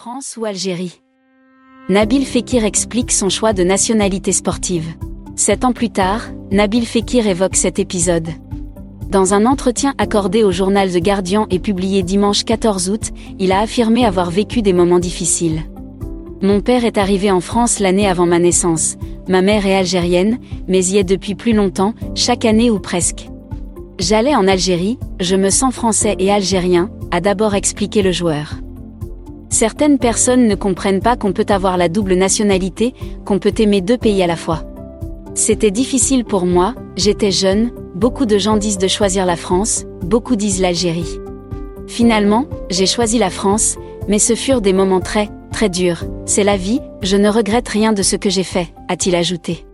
[0.00, 1.00] France ou Algérie
[1.88, 4.86] Nabil Fekir explique son choix de nationalité sportive.
[5.34, 8.28] Sept ans plus tard, Nabil Fekir évoque cet épisode.
[9.10, 13.58] Dans un entretien accordé au journal The Guardian et publié dimanche 14 août, il a
[13.58, 15.62] affirmé avoir vécu des moments difficiles.
[16.42, 20.38] Mon père est arrivé en France l'année avant ma naissance, ma mère est algérienne,
[20.68, 23.26] mais y est depuis plus longtemps, chaque année ou presque.
[23.98, 28.60] J'allais en Algérie, je me sens français et algérien, a d'abord expliqué le joueur.
[29.50, 33.96] Certaines personnes ne comprennent pas qu'on peut avoir la double nationalité, qu'on peut aimer deux
[33.96, 34.64] pays à la fois.
[35.34, 40.36] C'était difficile pour moi, j'étais jeune, beaucoup de gens disent de choisir la France, beaucoup
[40.36, 41.18] disent l'Algérie.
[41.86, 43.76] Finalement, j'ai choisi la France,
[44.08, 47.92] mais ce furent des moments très, très durs, c'est la vie, je ne regrette rien
[47.92, 49.67] de ce que j'ai fait, a-t-il ajouté.